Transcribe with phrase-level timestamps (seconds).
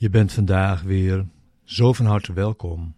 [0.00, 1.26] Je bent vandaag weer
[1.64, 2.94] zo van harte welkom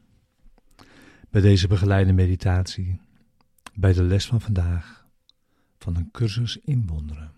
[1.31, 3.01] bij deze begeleide meditatie,
[3.75, 5.09] bij de les van vandaag
[5.79, 7.33] van een cursus in wonderen.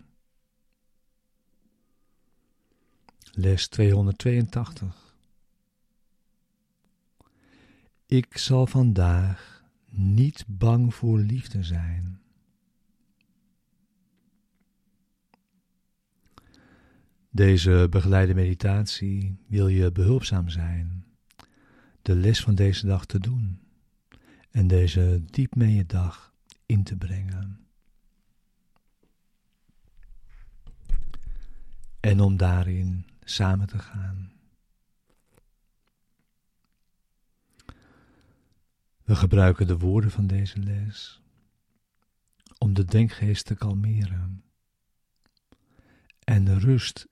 [3.31, 5.15] Les 282.
[8.05, 12.22] Ik zal vandaag niet bang voor liefde zijn.
[17.35, 21.05] Deze begeleide meditatie wil je behulpzaam zijn,
[22.01, 23.59] de les van deze dag te doen
[24.51, 26.33] en deze diep mee je dag
[26.65, 27.67] in te brengen.
[31.99, 34.33] En om daarin samen te gaan.
[39.03, 41.21] We gebruiken de woorden van deze les
[42.57, 44.43] om de denkgeest te kalmeren
[46.23, 47.11] en de rust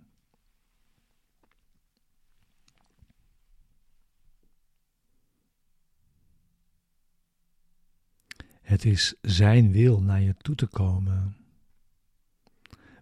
[8.71, 11.35] Het is Zijn wil naar je toe te komen.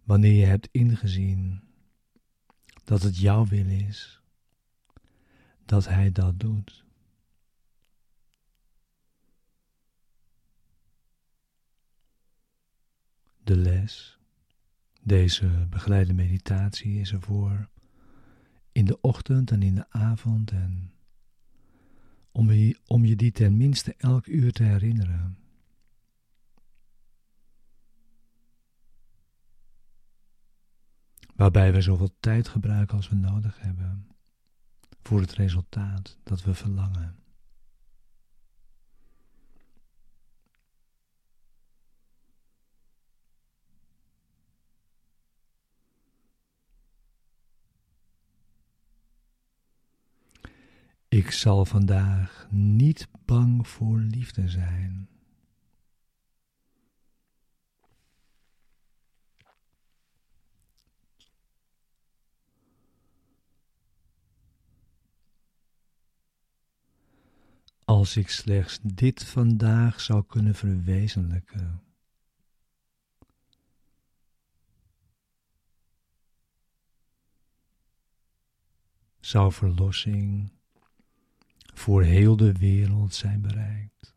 [0.04, 1.62] Wanneer je hebt ingezien
[2.84, 4.22] dat het jouw wil is,
[5.66, 6.86] dat Hij dat doet.
[13.44, 14.20] De les,
[15.02, 17.70] deze begeleide meditatie is ervoor
[18.72, 20.92] in de ochtend en in de avond en
[22.32, 25.38] om je, om je die tenminste elk uur te herinneren.
[31.40, 34.08] Waarbij we zoveel tijd gebruiken als we nodig hebben
[35.02, 37.16] voor het resultaat dat we verlangen.
[51.08, 55.10] Ik zal vandaag niet bang voor liefde zijn.
[68.00, 71.82] Als ik slechts dit vandaag zou kunnen verwezenlijken.
[79.20, 80.52] Zou verlossing
[81.74, 84.16] voor heel de wereld zijn bereikt.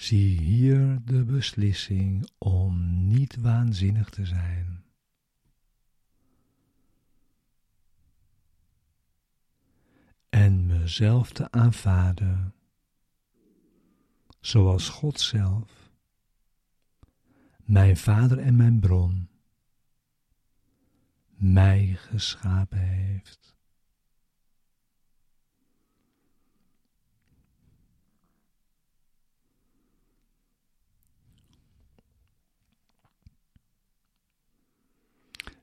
[0.00, 4.84] Zie hier de beslissing om niet waanzinnig te zijn.
[10.28, 12.54] En mezelf te aanvaarden
[14.40, 15.90] zoals God zelf,
[17.64, 19.28] mijn Vader en mijn bron,
[21.28, 23.56] mij geschapen heeft.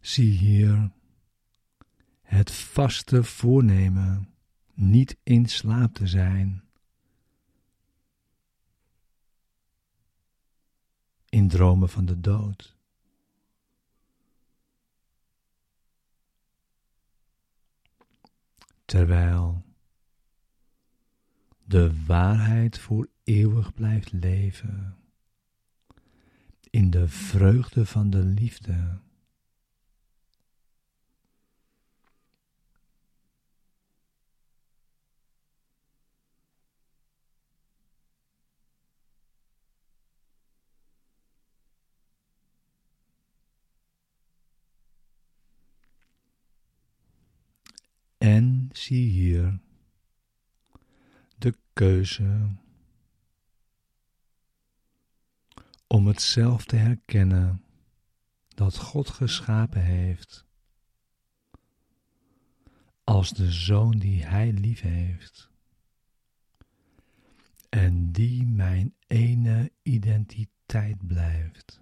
[0.07, 0.91] Zie hier
[2.21, 4.33] het vaste voornemen
[4.73, 6.63] niet in slaap te zijn.
[11.29, 12.77] In dromen van de dood.
[18.85, 19.63] Terwijl
[21.63, 24.97] de waarheid voor eeuwig blijft leven
[26.69, 29.05] in de vreugde van de liefde.
[48.17, 49.59] En zie hier
[51.37, 52.55] de keuze
[55.87, 57.63] om het zelf te herkennen
[58.47, 60.45] dat God geschapen heeft
[63.03, 65.49] als de zoon die hij lief heeft
[67.69, 71.81] en die mijn ene identiteit blijft.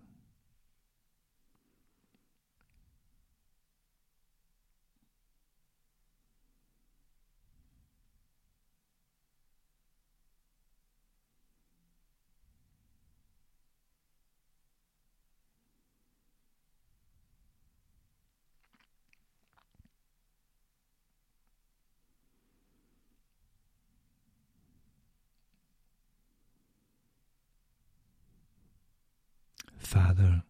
[29.96, 30.46] Vader,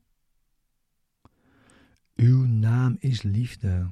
[2.15, 3.91] uw naam is liefde.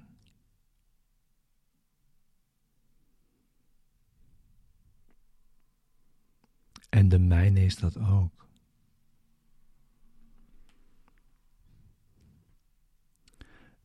[6.89, 8.47] En de mijne is dat ook.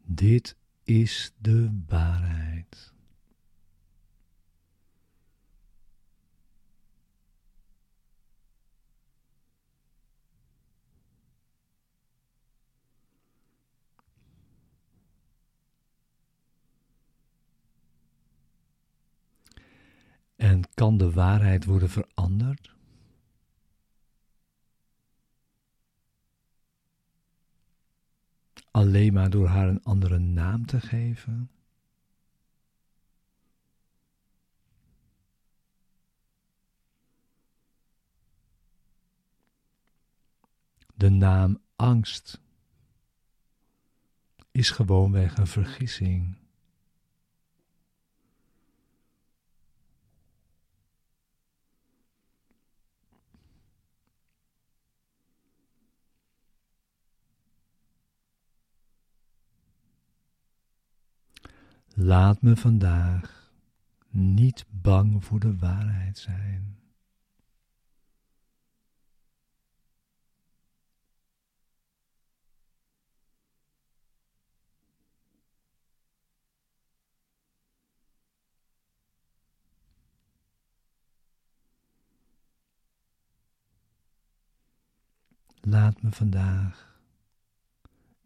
[0.02, 2.27] Dit is de waarheid.
[20.38, 22.74] En kan de waarheid worden veranderd?
[28.70, 31.50] Alleen maar door haar een andere naam te geven?
[40.94, 42.40] De naam angst
[44.50, 46.37] is gewoonweg een vergissing.
[62.00, 63.52] Laat me vandaag
[64.08, 66.78] niet bang voor de waarheid zijn.
[85.60, 87.00] Laat me vandaag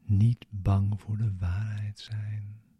[0.02, 2.71] niet bang voor de waarheid zijn.